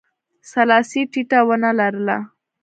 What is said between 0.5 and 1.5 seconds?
سلاسي ټیټه